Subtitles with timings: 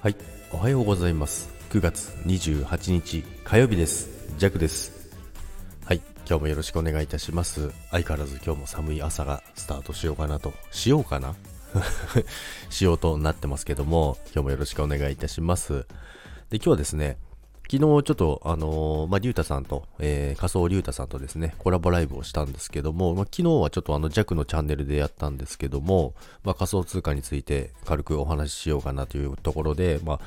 [0.00, 0.16] はい。
[0.52, 1.52] おはようございます。
[1.70, 4.32] 9月28日火曜日です。
[4.38, 5.10] ジャックです。
[5.84, 5.96] はい。
[6.24, 7.72] 今日もよろしくお願いいたします。
[7.90, 10.52] 相変わらず今日も寒い朝がスタートしようかなと。
[10.70, 11.34] しようかな
[12.70, 15.84] しようとなってますけども今日もよろしくお願いいたします。
[16.50, 17.18] で今日はですね
[17.70, 30.18] 昨日ちょっとあのー、まあ、リュウタさんと、えー、仮想リュウタさんとですね、コラボライブをしたんですけども、まあ、昨日はちょっとあの弱のチャンネルでやったんですけども、まあ、仮想通貨について軽くお話ししようかなというところで、ま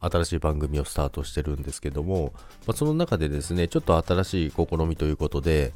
[0.00, 2.32] あ、新しい番組をスタートしてるんですけども、
[2.66, 5.72] まあ、その中でですね、ちょっと新しい試みということで、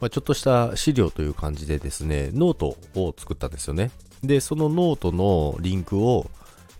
[0.00, 3.92] まあ、ちょっとした資料という感じでですね、ノートを作ったんですよね。
[4.24, 6.28] で、そのノートのリンクを、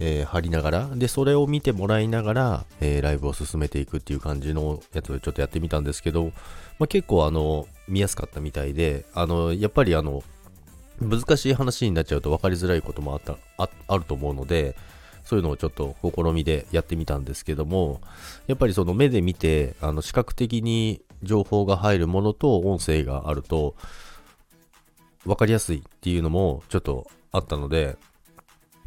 [0.01, 6.33] えー、貼りながら、で、それを見てもらいながら、えー、ライブを進めていくっていう感じのやつをちょっとやってみたんですけど、
[6.79, 10.23] まあ、結構あの、見やすかったみたいで、あの、やっぱりあの、
[11.01, 14.77] 難しい話になっちゃうと分かりづらいこともあったああると思うので、
[15.25, 18.01] そういうのをちょっと試みでやってみたんですけども、
[18.47, 23.75] やっぱりその目で見て、あの視覚的に情報が入るものと音声があると、
[25.25, 27.97] 分かりやすいっていうのもちょっとあったので、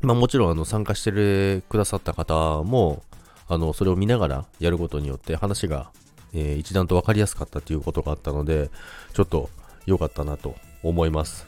[0.01, 3.03] まあもちろんあの参加してるくださった方も、
[3.47, 5.91] あの、それを見ながらやることによって話が、
[6.33, 8.69] えー、一段と分かりやすかったっていうことがあったので、
[9.13, 9.49] ちょっと
[9.85, 11.45] 良かったなと思います。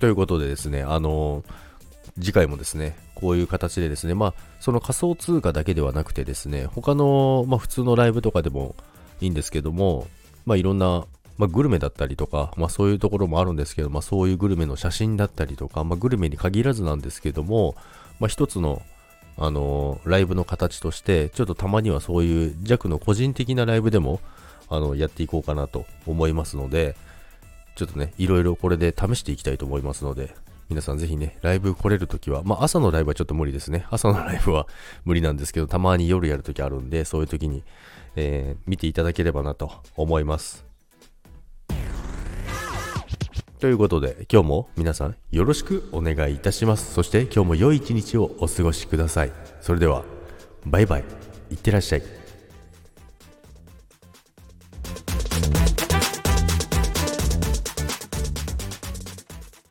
[0.00, 1.44] ということでですね、あの
[2.18, 8.74] 次回もですね、こういう形でですね、まあ、その仮想通貨だけではなくてですね、他の、まあ、普通のライブとかでも
[9.20, 10.06] いいんですけども、
[10.44, 11.06] まあ、いろんな
[11.38, 17.74] まあ、グルメだったりとか、まあ、そういうところもあるんですけど、まあ、そういうグルメの写真だったりとか、まあ、グルメに限らずなんですけども、
[18.18, 18.82] まあ、一つの、
[19.36, 24.20] あのー、ライブの形として、ちょっとたまにはそういう弱の個人的なライブでも、
[24.68, 26.96] あの、やっていこうかなと思いますので、
[27.76, 30.34] ちょっとね、いろいろこれで試していきたいと思いますので、
[30.68, 33.86] 皆さんぜひね、ライブ来れるときは、まあ朝のライブはちょっと無理ですね。
[33.90, 34.66] 朝のライブは
[35.04, 37.62] 無理なんですけど、たまに夜やるときあるんで、そういうときに、
[38.16, 40.64] えー、見ていただければなと思います。
[43.58, 46.92] ということで、今日も皆さんよろしくお願いいたします。
[46.92, 49.32] そして今日も良い一日をお過ごしください。
[49.62, 50.04] それでは、
[50.66, 51.04] バイバイ。
[51.50, 52.25] いってらっしゃい。